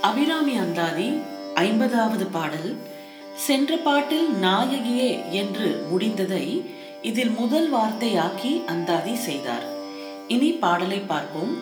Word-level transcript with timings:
அபிராமி 0.00 0.56
அந்தாதி 0.56 1.20
ஐம்பதாவது 1.54 2.26
பாடல். 2.26 2.76
சென்ற 3.34 3.76
பாட்டில் 3.76 4.28
நாயகியே 4.42 5.30
என்று 5.30 5.86
முடிந்ததை 5.92 6.66
இதில் 7.02 7.30
முதல் 7.30 7.72
வார்த்தையாக்கி 7.72 8.66
அந்தாதி 8.66 9.14
செய்தார். 9.14 9.62
இனி 10.28 10.50
பாடலை 10.50 10.98
பார்ப்போம். 10.98 11.56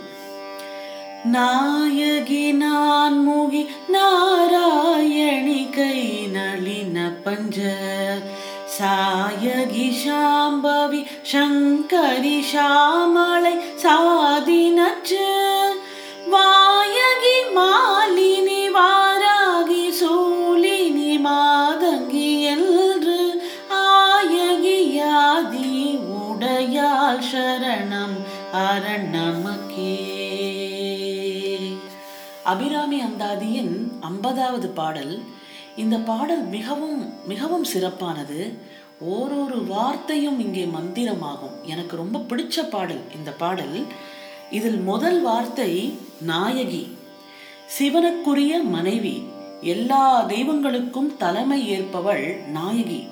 நாயகி 1.25 2.53
நான் 2.53 3.29
மூகி 3.29 3.67
நாராயணி 3.93 5.71
கை 5.71 6.29
நளின 6.33 7.13
பஞ்ச. 7.25 7.61
சாயகி 8.79 9.97
சாம்பவி 10.07 11.07
சங்கரி 11.33 12.43
சாமளை 12.55 13.59
சாதினச்சு 13.83 15.46
மாதங்கி 21.97 22.31
என்று 22.53 23.19
ஆயகியாதி 23.77 25.71
உடையால் 26.17 27.23
சரணம் 27.31 28.17
அரணமக்கே. 28.65 29.95
அபிராமி 32.53 32.99
அந்தாதியின் 33.03 33.75
ஐம்பதாவது 34.01 34.69
பாடல். 34.81 35.15
இந்த 35.77 35.97
பாடல் 36.11 36.45
மிகவும் 36.57 36.99
மிகவும் 37.33 37.67
சிறப்பானது. 37.73 38.41
ஓரொரு 39.15 39.59
வார்த்தையும் 39.73 40.39
இங்கே 40.45 40.67
மந்திரமாகும். 40.77 41.57
எனக்கு 41.73 41.97
ரொம்ப 42.03 42.19
பிடிச்ச 42.29 42.69
பாடல் 42.75 43.03
இந்த 43.17 43.33
பாடல். 43.43 43.79
இதில் 44.59 44.81
முதல் 44.91 45.21
வார்த்தை 45.23 45.73
நாயகி 46.33 46.85
சிவனுக்குரிய 47.77 48.53
மனைவி. 48.77 49.17
எல்லா 49.63 50.25
தெய்வங்களுக்கும் 50.25 51.17
தலைமை 51.17 51.81
ஏற்பவள் 51.81 52.47
நாயகி. 52.47 53.07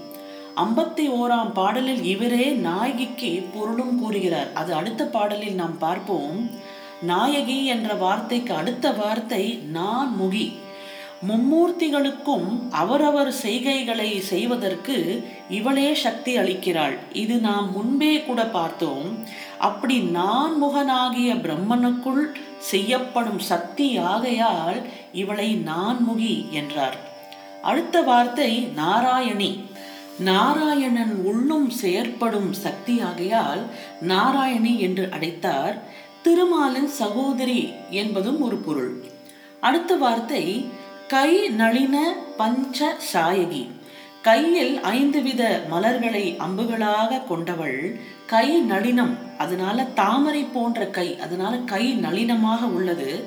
ஐம்பத்தி 0.57 1.09
ஓராம் 1.11 1.53
பாடலில் 1.53 2.05
இவரே 2.05 2.53
நாயகிக்கு 2.53 3.45
பொருளும் 3.55 4.01
கூறுகிறார். 4.01 4.49
அது 4.55 4.75
அடுத்த 4.75 5.07
பாடலில் 5.07 5.55
நாம் 5.55 5.79
பார்ப்போம். 5.79 6.51
நாயகி 7.03 7.67
என்ற 7.67 7.95
வார்த்தைக்கு 7.95 8.55
அடுத்த 8.55 8.93
வார்த்தை 8.93 9.59
நான் 9.71 10.17
முகி. 10.17 10.53
மும்மூர்த்திகளுக்கும் 11.29 12.71
அவரவர் 12.71 13.35
செய்கைகளை 13.43 14.19
செய்வதற்கு 14.19 15.29
இவளே 15.49 15.95
சக்தி 15.95 16.37
அளிக்கிறாள். 16.37 16.99
இது 17.13 17.35
நாம் 17.35 17.73
முன்பே 17.73 18.23
கூட 18.23 18.47
பார்த்தோம். 18.47 19.19
அப்படி 19.59 19.99
நான் 19.99 20.57
முகனாகிய 20.57 21.35
பிரம்மனுக்குள் 21.35 22.35
செய்யப்படும் 22.71 23.43
சக்தி 23.51 23.87
ஆகையால் 24.13 24.81
இவளை 25.13 25.49
நான்முகி 25.67 26.35
என்றார். 26.51 26.99
அடுத்த 27.63 28.03
வார்த்தை 28.03 28.51
நாராயணி. 28.77 29.51
நாராயணன் 30.19 31.15
உள்ளும் 31.25 31.69
செயற்படும் 31.71 32.53
சக்தி 32.65 32.95
ஆகையால் 33.01 33.63
நாராயணி 34.01 34.75
என்று 34.87 35.05
அழைத்தார் 35.17 35.77
திருமாலின் 36.23 36.91
சகோதரி 37.01 37.63
என்பதும் 37.91 38.41
ஒரு 38.41 38.57
பொருள். 38.57 38.93
அடுத்த 39.61 39.97
வார்த்தை 39.97 40.45
கை 41.09 41.31
நளின 41.49 41.97
பஞ்ச 42.37 42.97
சாயகி. 43.13 43.65
கையில் 44.29 44.81
ஐந்து 44.81 45.23
வித 45.23 45.65
மலர்களை 45.69 46.37
அம்புகளாக 46.39 47.27
கொண்டவள் 47.29 48.01
கை 48.27 48.63
நளினம். 48.71 49.17
அதனால 49.39 49.83
தாமரை 49.83 50.43
போன்ற 50.43 50.87
கை 50.87 51.21
அதனால 51.21 51.57
கை 51.57 51.93
நளினமாக 51.93 52.65
உள்ளது. 52.65 53.25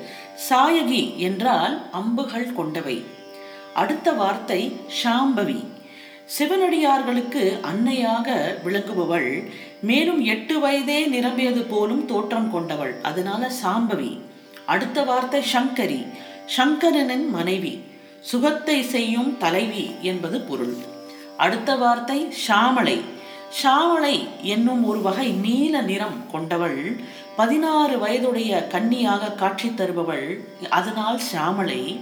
சாயகி 0.48 1.16
என்றால் 1.16 1.82
அம்புகள் 1.90 2.52
கொண்டவை. 2.52 3.02
அடுத்த 3.74 4.12
வார்த்தை 4.12 4.76
சாம்பவி. 5.02 5.64
சிவனடியார்களுக்கு 6.38 7.58
அன்னையாக 7.72 8.28
விளங்குபவள். 8.64 9.44
மேலும் 9.82 10.24
எட்டு 10.24 10.58
வயதே 10.58 11.06
நிரம்பியது 11.06 11.62
போலும் 11.62 12.06
தோற்றம் 12.06 12.50
கொண்டவள். 12.50 12.94
அதனால 13.02 13.50
சாம்பவி. 13.64 14.20
அடுத்த 14.66 15.02
வார்த்தை 15.02 15.42
சங்கரி. 15.52 16.06
சங்கரனின் 16.46 17.30
மனைவி. 17.30 17.80
சுகத்தை 18.20 18.82
செய்யும் 18.82 19.38
தலைவி 19.38 19.90
என்பது 20.00 20.40
பொருள். 20.40 20.76
அடுத்த 21.36 21.74
வார்த்தை 21.74 22.34
ஷாமலை. 22.46 23.00
ஷாமலை 23.62 24.28
என்னும் 24.42 24.84
ஒரு 24.84 25.00
வகை 25.00 25.28
நீல 25.30 25.80
நிறம் 25.80 26.30
கொண்டவள் 26.32 27.00
பதினாறு 27.36 27.96
வயதுடைய 27.98 28.66
கன்னியாக 28.66 29.34
காட்சி 29.34 29.68
தருபவள் 29.68 30.44
அதனால் 30.68 31.20
ஷாமலை. 31.32 32.00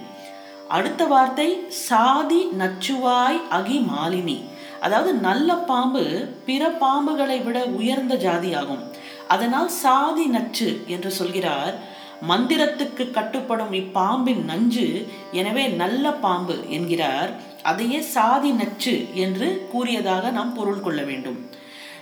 அடுத்த 0.69 1.05
வார்த்தை 1.05 1.67
சாதி 1.69 2.49
நச்சுவாய் 2.59 3.41
அகி 3.51 3.79
மாலினி. 3.93 4.39
அதாவது 4.81 5.15
நல்ல 5.15 5.55
பாம்பு 5.55 6.29
பிற 6.47 6.69
பாம்புகளை 6.81 7.45
விட 7.45 7.65
உயர்ந்த 7.65 8.15
ஜாதியாகும். 8.15 8.83
அதனால் 9.29 9.69
சாதி 9.69 10.27
நச்சு 10.27 10.87
என்று 10.87 11.11
சொல்கிறார். 11.11 11.95
மந்திரத்துக்கு 12.23 13.05
கட்டுப்படும் 13.11 13.73
இப்பாம்பின் 13.73 14.43
நஞ்சு 14.45 14.87
எனவே 15.33 15.67
நல்ல 15.67 16.13
பாம்பு 16.13 16.57
என்கிறார். 16.69 17.31
அதையே 17.63 18.01
சாதி 18.01 18.51
நச்சு 18.51 18.95
என்று 19.15 19.67
கூறியதாக 19.73 20.31
நாம் 20.31 20.55
பொருள் 20.55 20.81
கொள்ள 20.81 21.03
வேண்டும். 21.03 21.51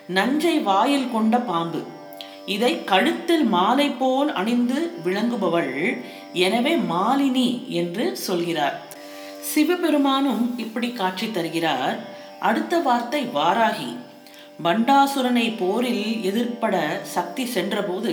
நஞ்சை 0.07 0.59
வாயில் 0.59 1.11
கொண்ட 1.11 1.39
பாம்பு. 1.39 1.83
இதை 2.47 2.85
கழுத்தில் 2.85 3.45
மாலை 3.45 3.91
போல் 3.91 4.33
அணிந்து 4.33 4.79
விளங்குபவள் 5.05 6.03
எனவே 6.33 6.75
மாலினி 6.77 7.69
என்று 7.69 8.17
சொல்கிறார். 8.17 8.77
சிவபெருமானும் 9.53 10.55
இப்படி 10.59 10.93
காட்சி 10.93 11.31
தருகிறார். 11.31 11.97
அடுத்த 12.41 12.79
வார்த்தை 12.79 13.23
வாராகி. 13.35 13.97
பண்டாசுரனை 14.65 15.57
போரில் 15.59 16.23
எதிர்ப்பட 16.23 17.01
சக்தி 17.03 17.45
சென்றபோது 17.47 18.13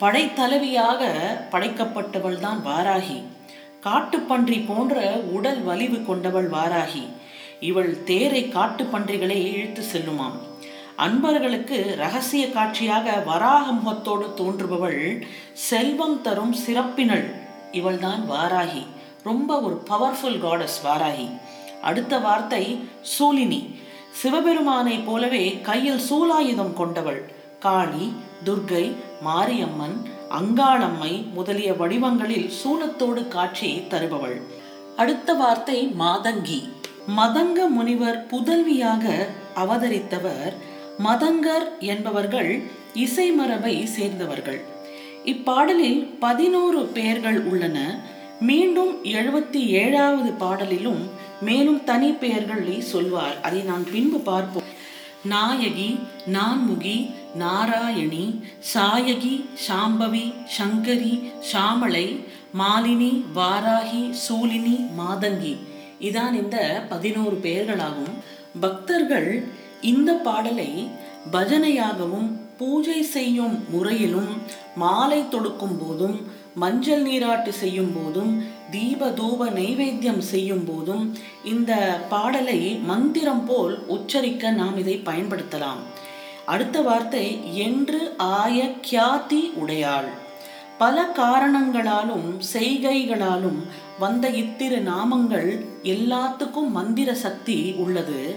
படைத்தலைவியாக 0.00 1.04
படைக்கப்பட்டவள் 1.50 2.40
தான் 2.40 2.66
வாராகி. 2.66 3.22
காட்டுப்பன்றி 3.84 4.64
போன்ற 4.66 5.00
உடல் 5.10 5.60
வலிவு 5.60 6.04
கொண்டவள் 6.04 6.50
வாராகி. 6.50 7.06
இவள் 7.60 8.04
தேரை 8.04 8.44
காட்டுப்பன்றிகளை 8.44 9.52
இழுத்து 9.52 9.82
செல்லுமாம். 9.92 10.38
அன்பர்களுக்கு 10.96 11.94
ரகசிய 11.96 12.50
காட்சியாக 12.50 13.10
வராக 13.10 13.72
முகத்தோடு 13.72 14.34
தோன்றுபவள் 14.36 15.22
செல்வம் 15.52 16.22
தரும் 16.22 16.54
சிறப்பினள். 16.66 17.32
இவள்தான் 17.72 18.30
வாராகி. 18.30 18.86
ரொம்ப 19.22 19.60
ஒரு 19.60 19.82
பவர்ஃபுல் 19.90 20.40
காடஸ் 20.40 20.80
வாராகி. 20.84 21.28
அடுத்த 21.82 22.18
வார்த்தை 22.18 22.88
சூலினி. 23.18 23.74
சிவபெருமானை 24.10 24.96
போலவே 24.98 25.58
கையில் 25.62 26.00
சூலாயுதம் 26.10 26.72
கொண்டவள். 26.72 27.32
காளி 27.60 28.14
துர்கை 28.44 28.94
மாரியம்மன் 29.20 29.96
அங்காளம்மை 30.30 31.32
முதலிய 31.32 31.74
வடிவங்களில் 31.74 32.50
சூலத்தோடு 32.50 33.28
காட்சி 33.28 33.82
தருபவள். 33.90 34.42
அடுத்த 34.96 35.34
வார்த்தை 35.34 35.94
மாதங்கி. 35.98 36.68
மதங்க 37.16 37.68
முனிவர் 37.68 38.26
புதல்வியாக 38.30 39.26
அவதரித்தவர் 39.56 40.54
மதங்கர் 41.04 41.78
என்பவர்கள் 41.78 42.62
இசை 42.94 43.30
மரபை 43.30 43.86
சேர்ந்தவர்கள். 43.86 44.60
இப்பாடலில் 45.24 46.08
பதினோரு 46.18 46.86
பெயர்கள் 46.86 47.40
உள்ளன. 47.40 48.00
மீண்டும் 48.40 49.04
எழுபத்தி 49.04 49.66
ஏழாவது 49.66 50.30
பாடலிலும் 50.30 51.02
மேலும் 51.40 51.84
தனி 51.84 52.10
பெயர்களை 52.10 52.80
சொல்வார். 52.80 53.40
அதை 53.40 53.60
நான் 53.60 53.86
பின்பு 53.92 54.18
பார்ப்போம். 54.18 54.76
நாயகி 55.32 55.90
நான்முகி 56.34 56.96
நாராயணி 57.42 58.24
சாயகி 58.72 59.34
சாம்பவி 59.66 60.24
சங்கரி 60.56 61.14
சாமளை 61.50 62.06
மாலினி 62.60 63.12
வாராகி 63.38 64.02
சூலினி 64.24 64.76
மாதங்கி. 65.00 65.54
இதான் 66.08 66.34
இந்த 66.42 66.56
பதினோரு 66.90 67.36
பெயர்களாகும். 67.46 68.14
பக்தர்கள் 68.62 69.30
இந்த 69.92 70.10
பாடலை 70.26 70.70
பஜனையாகவும் 71.32 72.28
பூஜை 72.60 73.00
செய்யும் 73.16 73.56
முறையிலும் 73.72 74.30
மாலை 74.82 75.20
தொடுக்கும் 75.32 75.76
போதும் 75.80 76.16
மஞ்சள் 76.62 77.02
நீராட்டு 77.02 77.52
செய்யும் 77.62 77.92
போதும் 77.96 78.32
தீப 78.70 79.06
தூப 79.10 79.50
நைவேத்தியம் 79.50 80.18
செய்யும் 80.18 80.64
போதும் 80.64 81.04
இந்த 81.44 82.00
பாடலை 82.08 82.60
மந்திரம் 82.90 83.44
போல் 83.44 83.86
உச்சரிக்க 83.86 84.50
நாம் 84.50 84.78
இதை 84.78 85.00
பயன்படுத்தலாம். 85.04 85.82
அடுத்த 86.46 86.80
வார்த்தை 86.80 87.56
என்று 87.56 88.14
ஆய 88.16 88.70
கியாதி 88.80 89.52
உடையாள். 89.60 90.08
பல 90.78 91.12
காரணங்களாலும் 91.16 92.28
செய்கைகளாலும் 92.52 93.60
வந்த 93.98 94.30
இத்திரு 94.30 94.78
நாமங்கள் 94.90 95.50
எல்லாத்துக்கும் 95.82 96.68
மந்திர 96.68 97.14
சக்தி 97.14 97.74
உள்ளது. 97.78 98.36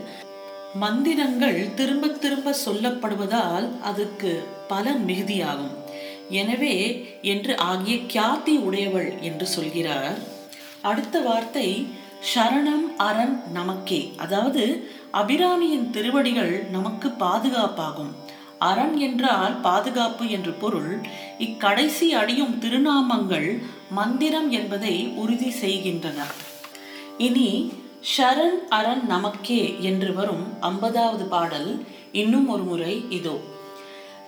மந்திரங்கள் 0.75 1.74
திரும்ப 1.75 2.07
திரும்ப 2.07 2.56
சொல்லப்படுவதால் 2.66 3.68
அதுக்கு 3.81 4.48
பலன் 4.68 5.04
மிகுதியாகும். 5.07 5.75
எனவே 6.31 6.75
என்று 7.22 7.54
ஆகிய 7.57 7.95
கியாதி 8.13 8.56
உடையவள் 8.57 9.10
என்று 9.22 9.48
சொல்கிறார். 9.48 10.18
அடுத்த 10.81 11.19
வார்த்தை 11.19 11.68
சரணம் 12.33 12.86
அரண் 12.98 13.36
நமக்கே. 13.54 14.01
அதாவது 14.18 14.63
அபிராமியின் 15.13 15.88
திருவடிகள் 15.89 16.54
நமக்கு 16.69 17.10
பாதுகாப்பாகும். 17.24 18.12
அரண் 18.60 18.95
என்றால் 18.98 19.56
பாதுகாப்பு 19.60 20.25
என்று 20.30 20.51
பொருள். 20.54 20.92
இக்கடைசி 21.38 22.07
அடியும் 22.13 22.56
திருநாமங்கள் 22.60 23.50
மந்திரம் 23.92 24.50
என்பதை 24.50 24.95
உறுதி 25.16 25.50
செய்கின்றன. 25.62 26.19
இனி 27.18 27.50
ஷரண் 28.12 28.60
அரண் 28.69 29.04
நமக்கே 29.06 29.63
என்று 29.80 30.12
வரும் 30.13 30.45
ஐம்பதாவது 30.60 31.25
பாடல் 31.25 31.72
இன்னும் 32.12 32.48
ஒரு 32.50 32.63
முறை 32.63 32.94
இதோ. 33.10 33.36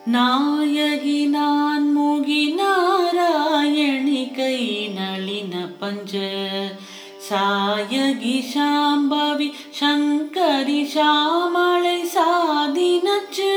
நாயகி 0.06 1.26
நான் 1.26 1.92
முகி 1.92 2.54
நாராயணி 2.56 4.32
கை 4.32 4.90
நளின 4.96 5.68
பஞ்ச. 5.80 6.14
சாயகி 7.30 8.44
சாம்பவி 8.54 9.54
சங்கரி 9.80 10.84
சாமளை 10.96 12.02
சாதினச்சு 12.16 13.54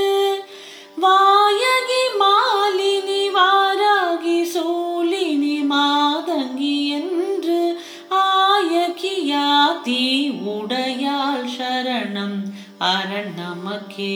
வாயகி 0.98 2.04
மாலினி 2.20 3.30
வாராகி 3.32 4.44
சூலினி 4.44 5.62
மாதங்கி 5.62 6.88
என்று 6.88 7.78
ஆயகியாதி 8.10 10.04
உடையாள் 10.46 11.50
சரணம் 11.58 12.38
அரண் 12.78 13.34
நமக்கே 13.34 14.14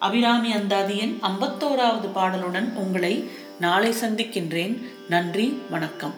அபிராமி 0.00 0.54
அந்தாதியின் 0.54 1.14
ஐம்பத்தோராவது 1.22 2.08
பாடலுடன் 2.14 2.74
உங்களை 2.74 3.28
நாளை 3.60 3.92
சந்திக்கின்றேன். 3.92 4.74
நன்றி 5.08 5.62
வணக்கம். 5.70 6.14